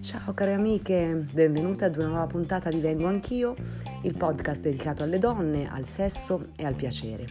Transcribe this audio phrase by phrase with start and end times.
[0.00, 3.54] Ciao cari amiche, benvenute ad una nuova puntata di Vengo Anch'io,
[4.02, 7.24] il podcast dedicato alle donne, al sesso e al piacere.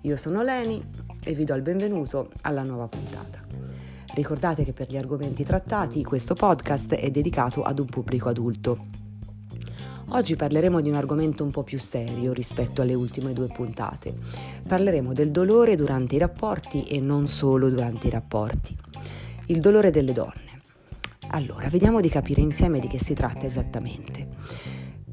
[0.00, 0.84] Io sono Leni
[1.22, 3.40] e vi do il benvenuto alla nuova puntata.
[4.14, 8.97] Ricordate che per gli argomenti trattati questo podcast è dedicato ad un pubblico adulto.
[10.10, 14.14] Oggi parleremo di un argomento un po' più serio rispetto alle ultime due puntate.
[14.66, 18.74] Parleremo del dolore durante i rapporti e non solo durante i rapporti.
[19.46, 20.62] Il dolore delle donne.
[21.28, 24.28] Allora, vediamo di capire insieme di che si tratta esattamente.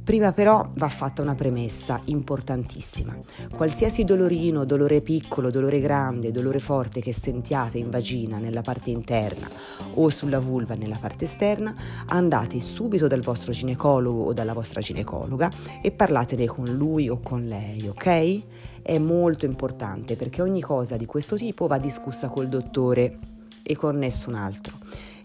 [0.05, 3.18] Prima però va fatta una premessa importantissima.
[3.50, 9.50] Qualsiasi dolorino, dolore piccolo, dolore grande, dolore forte che sentiate in vagina nella parte interna
[9.95, 15.50] o sulla vulva nella parte esterna, andate subito dal vostro ginecologo o dalla vostra ginecologa
[15.81, 18.44] e parlatene con lui o con lei, ok?
[18.84, 23.17] È molto importante perché ogni cosa di questo tipo va discussa col dottore
[23.64, 24.78] e con nessun altro.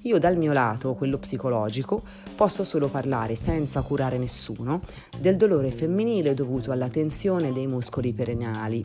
[0.04, 2.02] Io dal mio lato, quello psicologico,
[2.34, 4.80] posso solo parlare senza curare nessuno
[5.18, 8.82] del dolore femminile dovuto alla tensione dei muscoli perineali.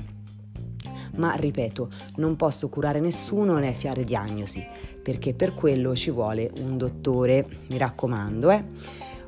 [1.15, 4.65] Ma ripeto, non posso curare nessuno né fiare diagnosi,
[5.01, 8.65] perché per quello ci vuole un dottore, mi raccomando, eh.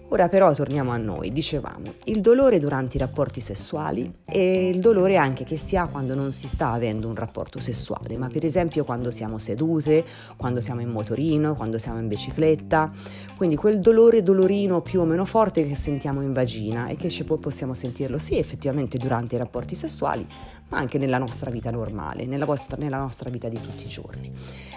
[0.10, 5.18] Ora però torniamo a noi, dicevamo, il dolore durante i rapporti sessuali e il dolore
[5.18, 8.86] anche che si ha quando non si sta avendo un rapporto sessuale, ma per esempio
[8.86, 10.06] quando siamo sedute,
[10.38, 12.90] quando siamo in motorino, quando siamo in bicicletta,
[13.36, 17.74] quindi quel dolore dolorino più o meno forte che sentiamo in vagina e che possiamo
[17.74, 20.26] sentirlo sì effettivamente durante i rapporti sessuali,
[20.70, 24.32] ma anche nella nostra vita normale, nella, vostra, nella nostra vita di tutti i giorni.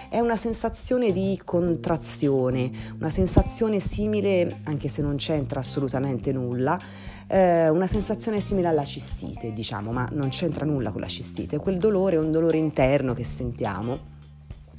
[0.08, 6.78] È una sensazione di contrazione, una sensazione simile, anche se non c'entra assolutamente nulla,
[7.28, 11.58] eh, una sensazione simile alla cistite, diciamo, ma non c'entra nulla con la cistite.
[11.58, 14.18] Quel dolore è un dolore interno che sentiamo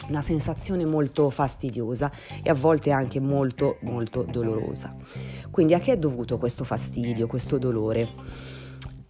[0.07, 2.11] una sensazione molto fastidiosa
[2.41, 4.95] e a volte anche molto molto dolorosa.
[5.51, 8.09] Quindi a che è dovuto questo fastidio, questo dolore?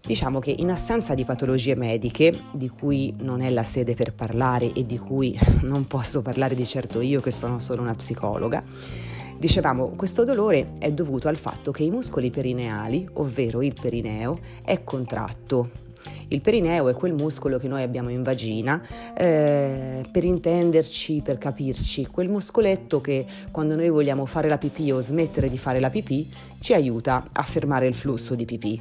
[0.04, 4.74] Diciamo che in assenza di patologie mediche, di cui non è la sede per parlare
[4.74, 8.64] e di cui non posso parlare di certo io che sono solo una psicologa,
[9.42, 14.84] Dicevamo, questo dolore è dovuto al fatto che i muscoli perineali, ovvero il perineo, è
[14.84, 15.72] contratto.
[16.28, 18.80] Il perineo è quel muscolo che noi abbiamo in vagina,
[19.18, 25.02] eh, per intenderci, per capirci, quel muscoletto che quando noi vogliamo fare la pipì o
[25.02, 28.80] smettere di fare la pipì ci aiuta a fermare il flusso di pipì.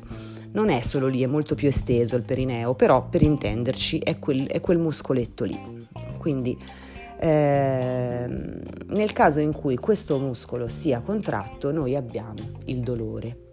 [0.52, 4.46] Non è solo lì, è molto più esteso il perineo, però per intenderci è quel,
[4.46, 5.58] è quel muscoletto lì.
[6.18, 6.54] Quindi
[7.22, 8.26] eh,
[8.86, 13.48] nel caso in cui questo muscolo sia contratto, noi abbiamo il dolore.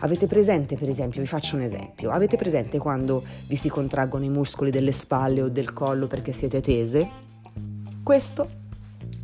[0.00, 4.28] Avete presente, per esempio, vi faccio un esempio, avete presente quando vi si contraggono i
[4.28, 7.08] muscoli delle spalle o del collo perché siete tese?
[8.02, 8.50] Questo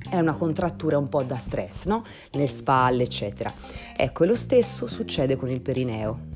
[0.08, 2.02] è una contrattura un po' da stress, no?
[2.30, 3.52] Le spalle, eccetera.
[3.94, 6.28] Ecco, lo stesso succede con il perineo.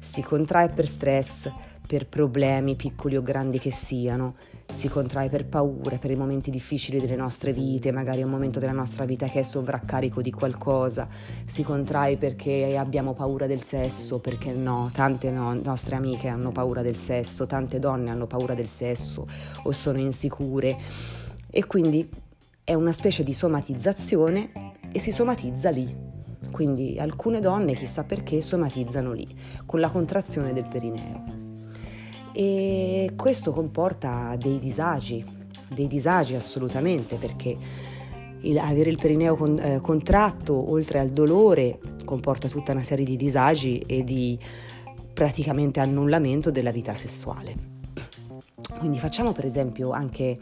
[0.00, 1.48] Si contrae per stress,
[1.86, 4.34] per problemi piccoli o grandi che siano,
[4.76, 8.72] si contrae per paure, per i momenti difficili delle nostre vite, magari un momento della
[8.72, 11.08] nostra vita che è sovraccarico di qualcosa,
[11.46, 16.82] si contrae perché abbiamo paura del sesso, perché no, tante no, nostre amiche hanno paura
[16.82, 19.26] del sesso, tante donne hanno paura del sesso
[19.62, 20.76] o sono insicure.
[21.50, 22.06] E quindi
[22.62, 26.14] è una specie di somatizzazione e si somatizza lì.
[26.50, 29.26] Quindi alcune donne, chissà perché, somatizzano lì,
[29.64, 31.45] con la contrazione del perineo
[32.38, 35.24] e questo comporta dei disagi,
[35.68, 37.56] dei disagi assolutamente perché
[38.40, 43.16] il, avere il perineo con, eh, contratto oltre al dolore comporta tutta una serie di
[43.16, 44.38] disagi e di
[45.14, 47.54] praticamente annullamento della vita sessuale.
[48.78, 50.36] Quindi facciamo per esempio anche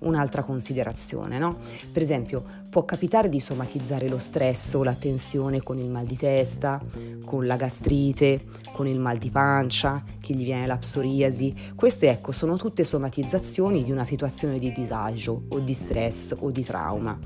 [0.00, 1.58] un'altra considerazione, no?
[1.92, 2.42] Per esempio,
[2.76, 6.78] può capitare di somatizzare lo stress o la tensione con il mal di testa,
[7.24, 11.54] con la gastrite, con il mal di pancia, che gli viene la psoriasi.
[11.74, 16.62] Queste ecco sono tutte somatizzazioni di una situazione di disagio o di stress o di
[16.62, 17.18] trauma,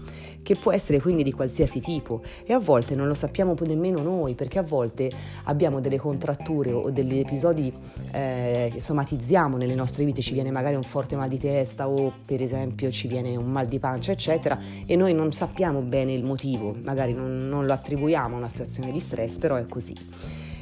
[0.43, 4.35] che può essere quindi di qualsiasi tipo e a volte non lo sappiamo nemmeno noi
[4.35, 5.11] perché a volte
[5.45, 7.73] abbiamo delle contratture o degli episodi
[8.13, 12.13] eh, che somatizziamo nelle nostre vite, ci viene magari un forte mal di testa o
[12.25, 16.23] per esempio ci viene un mal di pancia eccetera e noi non sappiamo bene il
[16.23, 19.95] motivo, magari non, non lo attribuiamo a una situazione di stress, però è così.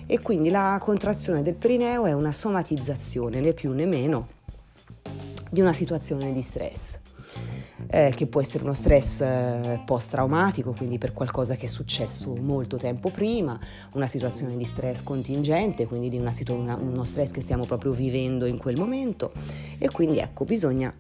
[0.06, 4.28] E quindi la contrazione del perineo è una somatizzazione, né più né meno,
[5.50, 7.00] di una situazione di stress.
[7.90, 12.76] Eh, che può essere uno stress eh, post-traumatico, quindi per qualcosa che è successo molto
[12.76, 13.58] tempo prima,
[13.94, 17.92] una situazione di stress contingente, quindi di una situ- una, uno stress che stiamo proprio
[17.92, 19.32] vivendo in quel momento
[19.78, 20.92] e quindi ecco bisogna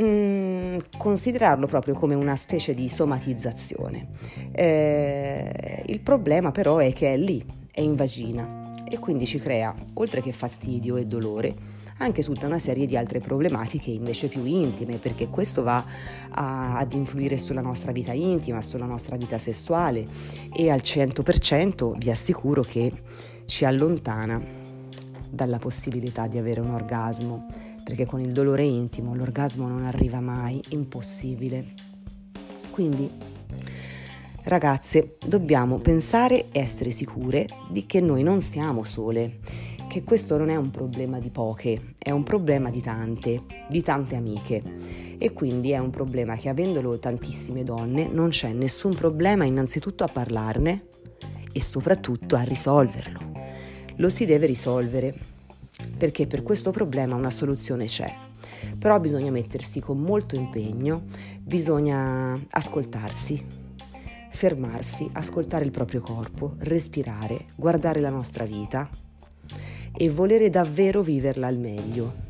[0.00, 4.08] mm, considerarlo proprio come una specie di somatizzazione.
[4.52, 9.74] Eh, il problema però è che è lì, è in vagina e quindi ci crea,
[9.94, 14.98] oltre che fastidio e dolore, anche tutta una serie di altre problematiche invece più intime,
[14.98, 15.84] perché questo va
[16.30, 20.04] a, ad influire sulla nostra vita intima, sulla nostra vita sessuale
[20.54, 22.92] e al 100% vi assicuro che
[23.46, 24.40] ci allontana
[25.30, 27.46] dalla possibilità di avere un orgasmo,
[27.86, 31.66] perché con il dolore intimo l'orgasmo non arriva mai, impossibile.
[32.72, 33.08] Quindi
[34.42, 39.38] ragazze, dobbiamo pensare e essere sicure di che noi non siamo sole
[39.88, 44.16] che questo non è un problema di poche, è un problema di tante, di tante
[44.16, 44.62] amiche.
[45.16, 50.08] E quindi è un problema che avendolo tantissime donne non c'è nessun problema innanzitutto a
[50.12, 50.86] parlarne
[51.52, 53.20] e soprattutto a risolverlo.
[53.98, 55.35] Lo si deve risolvere
[55.96, 58.12] perché per questo problema una soluzione c'è.
[58.78, 61.04] Però bisogna mettersi con molto impegno,
[61.40, 63.44] bisogna ascoltarsi,
[64.30, 68.88] fermarsi, ascoltare il proprio corpo, respirare, guardare la nostra vita
[69.92, 72.24] e volere davvero viverla al meglio.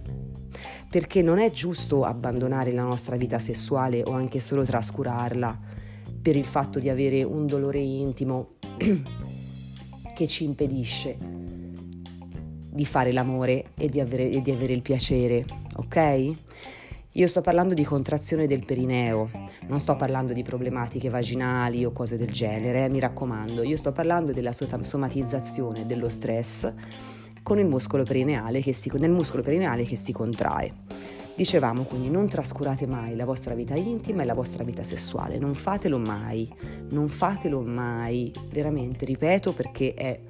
[0.89, 5.59] Perché non è giusto abbandonare la nostra vita sessuale o anche solo trascurarla
[6.23, 8.55] per il fatto di avere un dolore intimo
[10.15, 11.46] che ci impedisce
[12.77, 15.45] di fare l'amore e di avere, e di avere il piacere,
[15.77, 16.31] ok?
[17.13, 19.31] Io sto parlando di contrazione del perineo,
[19.69, 23.91] non sto parlando di problematiche vaginali o cose del genere, eh, mi raccomando, io sto
[23.91, 26.71] parlando della somatizzazione dello stress
[27.43, 30.75] con il muscolo perineale che si, nel muscolo perineale che si contrae.
[31.35, 35.55] Dicevamo quindi non trascurate mai la vostra vita intima e la vostra vita sessuale, non
[35.55, 36.53] fatelo mai,
[36.91, 40.21] non fatelo mai, veramente, ripeto perché è,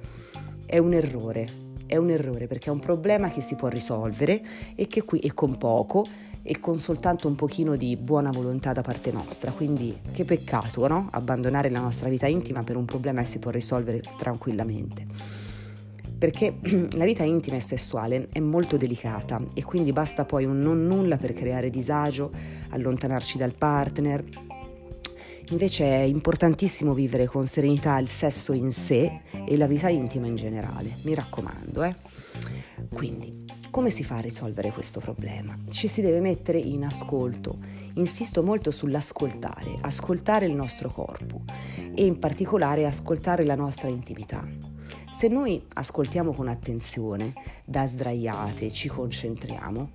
[0.65, 4.41] è un errore, è un errore perché è un problema che si può risolvere
[4.75, 6.05] e che qui è con poco
[6.43, 9.51] e con soltanto un pochino di buona volontà da parte nostra.
[9.51, 11.09] Quindi che peccato, no?
[11.11, 15.37] Abbandonare la nostra vita intima per un problema che si può risolvere tranquillamente
[16.17, 16.57] perché
[16.97, 21.17] la vita intima e sessuale è molto delicata e quindi basta poi un non nulla
[21.17, 22.31] per creare disagio,
[22.69, 24.23] allontanarci dal partner.
[25.49, 30.35] Invece è importantissimo vivere con serenità il sesso in sé e la vita intima in
[30.35, 31.83] generale, mi raccomando.
[31.83, 31.95] Eh?
[32.93, 35.57] Quindi, come si fa a risolvere questo problema?
[35.69, 37.59] Ci si deve mettere in ascolto.
[37.95, 41.43] Insisto molto sull'ascoltare, ascoltare il nostro corpo
[41.95, 44.45] e in particolare ascoltare la nostra intimità.
[45.13, 47.33] Se noi ascoltiamo con attenzione,
[47.63, 49.89] da sdraiate, ci concentriamo,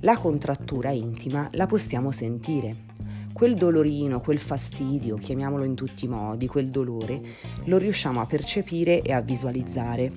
[0.00, 2.88] la contrattura intima la possiamo sentire.
[3.32, 7.20] Quel dolorino, quel fastidio, chiamiamolo in tutti i modi, quel dolore,
[7.64, 10.12] lo riusciamo a percepire e a visualizzare.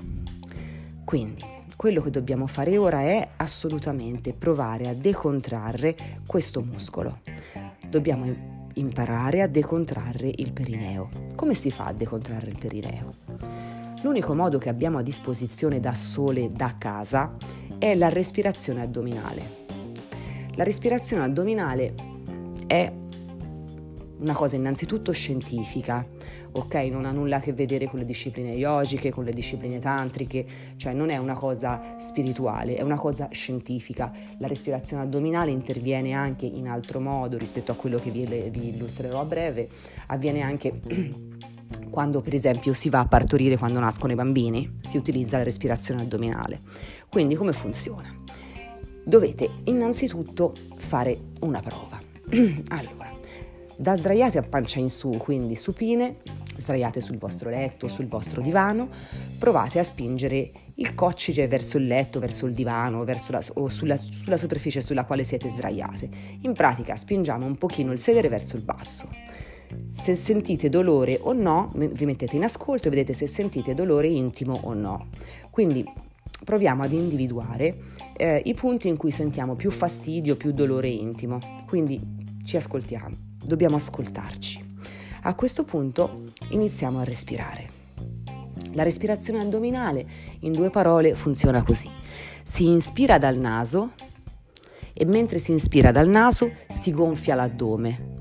[1.06, 1.44] Quindi,
[1.76, 5.96] quello che dobbiamo fare ora è assolutamente provare a decontrarre
[6.26, 7.20] questo muscolo.
[7.88, 8.26] Dobbiamo
[8.74, 11.10] imparare a decontrarre il perineo.
[11.36, 13.14] Come si fa a decontrarre il perineo?
[14.02, 17.36] L'unico modo che abbiamo a disposizione da sole, da casa,
[17.78, 19.62] è la respirazione addominale.
[20.56, 21.94] La respirazione addominale
[22.68, 22.92] è
[24.24, 26.06] una cosa innanzitutto scientifica,
[26.54, 26.74] ok?
[26.90, 30.46] Non ha nulla a che vedere con le discipline yogiche, con le discipline tantriche,
[30.78, 34.12] cioè non è una cosa spirituale, è una cosa scientifica.
[34.38, 39.20] La respirazione addominale interviene anche in altro modo rispetto a quello che vi, vi illustrerò
[39.20, 39.68] a breve,
[40.08, 40.80] avviene anche
[41.92, 46.02] quando per esempio si va a partorire quando nascono i bambini, si utilizza la respirazione
[46.02, 46.62] addominale.
[47.10, 48.22] Quindi come funziona?
[49.04, 52.00] Dovete innanzitutto fare una prova.
[52.70, 53.03] allora,
[53.76, 56.18] da sdraiate a pancia in su, quindi supine,
[56.56, 58.90] sdraiate sul vostro letto, sul vostro divano,
[59.38, 63.98] provate a spingere il coccige verso il letto, verso il divano verso la, o sulla,
[63.98, 66.10] sulla superficie sulla quale siete sdraiate.
[66.42, 69.08] In pratica spingiamo un pochino il sedere verso il basso
[69.92, 74.60] se sentite dolore o no, vi mettete in ascolto e vedete se sentite dolore intimo
[74.64, 75.08] o no.
[75.50, 75.84] Quindi
[76.44, 77.78] proviamo ad individuare
[78.18, 81.40] eh, i punti in cui sentiamo più fastidio, più dolore intimo.
[81.68, 82.00] Quindi
[82.46, 83.16] ci ascoltiamo,
[83.46, 84.72] dobbiamo ascoltarci.
[85.24, 87.82] A questo punto iniziamo a respirare.
[88.74, 90.06] La respirazione addominale,
[90.40, 91.90] in due parole, funziona così.
[92.44, 93.92] Si inspira dal naso
[94.94, 98.14] e mentre si inspira dal naso si gonfia l'addome,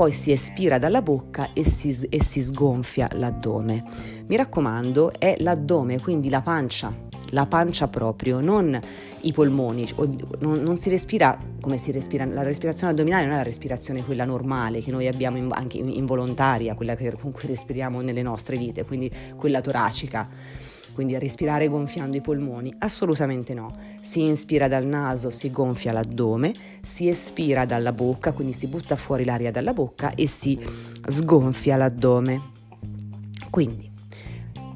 [0.00, 3.84] poi si espira dalla bocca e si, e si sgonfia l'addome.
[4.28, 6.90] Mi raccomando, è l'addome, quindi la pancia,
[7.30, 8.80] la pancia proprio, non
[9.22, 9.86] i polmoni,
[10.38, 14.24] non, non, si respira come si respira, la respirazione addominale non è la respirazione quella
[14.24, 19.10] normale che noi abbiamo in, anche involontaria, quella che comunque respiriamo nelle nostre vite, quindi
[19.36, 20.28] quella toracica
[20.92, 22.74] quindi respirare gonfiando i polmoni?
[22.78, 23.74] Assolutamente no.
[24.02, 29.24] Si inspira dal naso, si gonfia l'addome, si espira dalla bocca, quindi si butta fuori
[29.24, 30.58] l'aria dalla bocca e si
[31.08, 32.50] sgonfia l'addome.
[33.50, 33.89] Quindi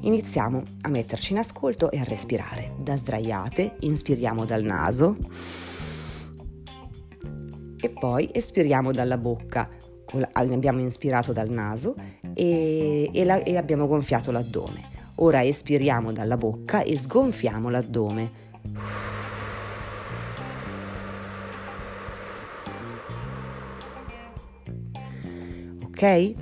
[0.05, 2.73] iniziamo a metterci in ascolto e a respirare.
[2.77, 5.17] Da sdraiate, inspiriamo dal naso
[7.79, 9.69] e poi espiriamo dalla bocca.
[10.33, 11.95] Abbiamo inspirato dal naso
[12.33, 14.93] e, e, la, e abbiamo gonfiato l'addome.
[15.15, 18.43] Ora espiriamo dalla bocca e sgonfiamo l'addome.
[25.83, 26.33] Ok?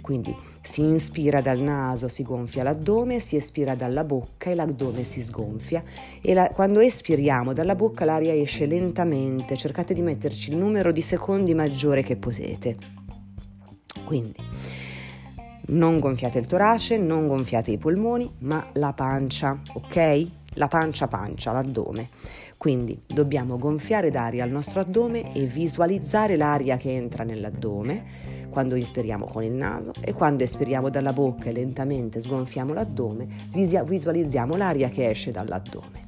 [0.00, 5.22] Quindi si inspira dal naso, si gonfia l'addome, si espira dalla bocca e l'addome si
[5.22, 5.82] sgonfia.
[6.20, 11.02] E la, quando espiriamo dalla bocca l'aria esce lentamente, cercate di metterci il numero di
[11.02, 12.76] secondi maggiore che potete.
[14.04, 14.34] Quindi
[15.68, 20.26] non gonfiate il torace, non gonfiate i polmoni, ma la pancia, ok?
[20.54, 22.08] La pancia pancia, l'addome.
[22.56, 29.26] Quindi dobbiamo gonfiare d'aria al nostro addome e visualizzare l'aria che entra nell'addome quando inspiriamo
[29.26, 35.10] con il naso e quando espiriamo dalla bocca e lentamente sgonfiamo l'addome, visualizziamo l'aria che
[35.10, 36.04] esce dall'addome.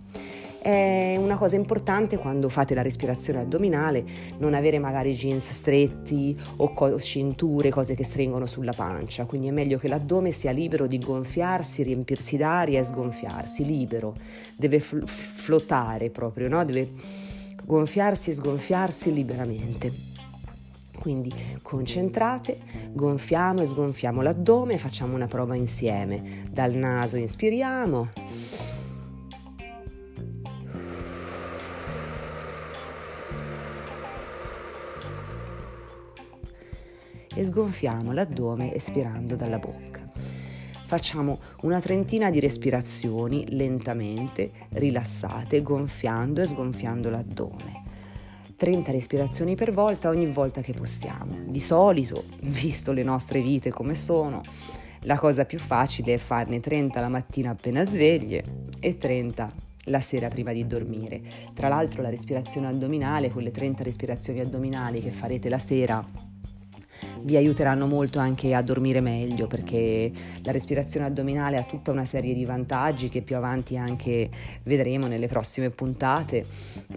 [0.58, 4.02] È una cosa importante quando fate la respirazione addominale
[4.38, 9.50] non avere magari jeans stretti o co- cinture, cose che stringono sulla pancia, quindi è
[9.50, 14.14] meglio che l'addome sia libero di gonfiarsi, riempirsi d'aria e sgonfiarsi, libero,
[14.56, 16.64] deve fl- flottare proprio, no?
[16.64, 16.92] deve
[17.66, 20.07] gonfiarsi e sgonfiarsi liberamente.
[20.98, 22.58] Quindi concentrate,
[22.92, 26.44] gonfiamo e sgonfiamo l'addome, facciamo una prova insieme.
[26.50, 28.08] Dal naso inspiriamo
[37.34, 40.06] e sgonfiamo l'addome espirando dalla bocca.
[40.84, 47.77] Facciamo una trentina di respirazioni lentamente, rilassate, gonfiando e sgonfiando l'addome.
[48.58, 51.32] 30 respirazioni per volta ogni volta che possiamo.
[51.46, 54.40] Di solito, visto le nostre vite come sono,
[55.02, 58.42] la cosa più facile è farne 30 la mattina appena sveglie
[58.80, 59.48] e 30
[59.84, 61.22] la sera prima di dormire.
[61.54, 66.04] Tra l'altro la respirazione addominale, quelle 30 respirazioni addominali che farete la sera
[67.22, 70.10] vi aiuteranno molto anche a dormire meglio perché
[70.42, 74.30] la respirazione addominale ha tutta una serie di vantaggi che più avanti anche
[74.64, 76.44] vedremo nelle prossime puntate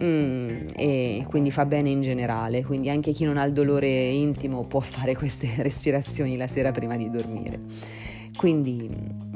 [0.02, 4.64] mm, e quindi fa bene in generale, quindi anche chi non ha il dolore intimo
[4.66, 7.60] può fare queste respirazioni la sera prima di dormire.
[8.36, 8.88] Quindi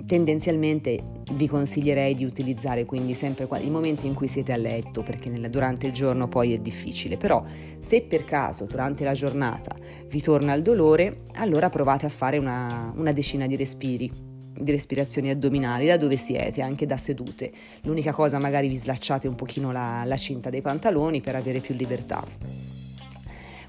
[0.06, 5.28] tendenzialmente vi consiglierei di utilizzare quindi sempre i momenti in cui siete a letto perché
[5.28, 7.42] nella, durante il giorno poi è difficile, però
[7.80, 9.75] se per caso durante la giornata
[10.08, 15.28] vi torna il dolore, allora provate a fare una, una decina di respiri di respirazioni
[15.28, 17.52] addominali da dove siete, anche da sedute.
[17.82, 21.75] L'unica cosa magari vi slacciate un pochino la, la cinta dei pantaloni per avere più
[21.75, 22.75] libertà.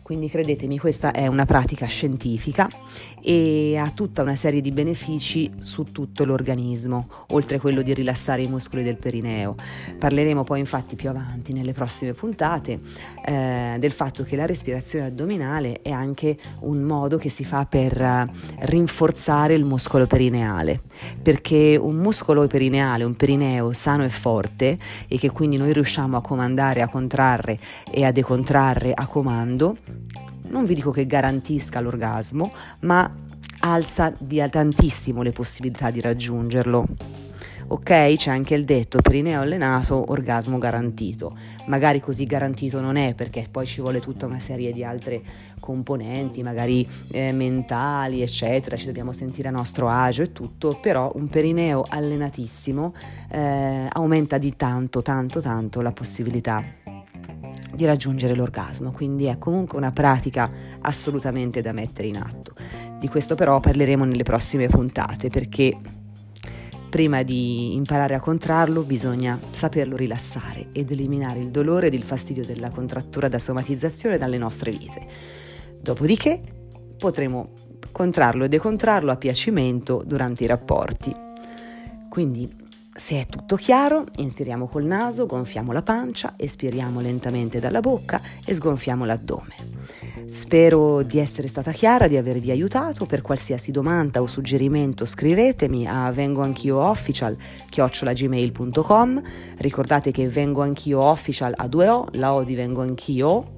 [0.07, 2.69] Quindi credetemi, questa è una pratica scientifica
[3.21, 8.41] e ha tutta una serie di benefici su tutto l'organismo, oltre a quello di rilassare
[8.41, 9.55] i muscoli del perineo.
[9.99, 12.79] Parleremo poi infatti più avanti nelle prossime puntate
[13.25, 17.99] eh, del fatto che la respirazione addominale è anche un modo che si fa per
[17.99, 20.83] uh, rinforzare il muscolo perineale,
[21.21, 24.77] perché un muscolo perineale, un perineo sano e forte
[25.09, 27.59] e che quindi noi riusciamo a comandare, a contrarre
[27.91, 29.75] e a decontrarre a comando,
[30.49, 32.51] non vi dico che garantisca l'orgasmo,
[32.81, 33.09] ma
[33.59, 36.85] alza di tantissimo le possibilità di raggiungerlo.
[37.69, 41.37] Ok, c'è anche il detto perineo allenato, orgasmo garantito.
[41.65, 45.21] Magari così garantito non è perché poi ci vuole tutta una serie di altre
[45.59, 51.27] componenti, magari eh, mentali, eccetera, ci dobbiamo sentire a nostro agio e tutto, però un
[51.27, 52.93] perineo allenatissimo
[53.31, 56.63] eh, aumenta di tanto, tanto, tanto la possibilità
[57.73, 62.53] di raggiungere l'orgasmo, quindi è comunque una pratica assolutamente da mettere in atto.
[62.99, 65.77] Di questo però parleremo nelle prossime puntate perché
[66.89, 72.45] prima di imparare a contrarlo bisogna saperlo rilassare ed eliminare il dolore ed il fastidio
[72.45, 75.05] della contrattura da somatizzazione dalle nostre vite.
[75.79, 76.41] Dopodiché
[76.97, 77.51] potremo
[77.91, 81.15] contrarlo e decontrarlo a piacimento durante i rapporti.
[82.09, 82.65] Quindi
[82.97, 88.55] se è tutto chiaro, inspiriamo col naso, gonfiamo la pancia, espiriamo lentamente dalla bocca e
[88.55, 89.55] sgonfiamo l'addome.
[90.25, 93.05] Spero di essere stata chiara, di avervi aiutato.
[93.05, 97.37] Per qualsiasi domanda o suggerimento scrivetemi a vengoanchioofficial
[97.69, 99.21] chiocciolagmail.com.
[99.59, 103.53] Ricordate che vengo anch'io official a due O, la O di vengo anch'io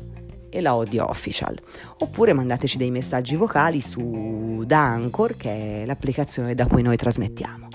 [0.49, 1.57] e la O di official.
[1.99, 7.69] Oppure mandateci dei messaggi vocali su da Anchor, che è l'applicazione da cui noi trasmettiamo.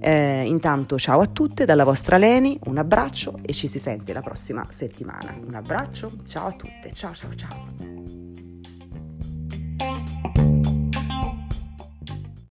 [0.00, 4.22] Eh, intanto ciao a tutte dalla vostra Leni, un abbraccio e ci si sente la
[4.22, 5.36] prossima settimana.
[5.44, 8.27] Un abbraccio, ciao a tutte, ciao ciao ciao.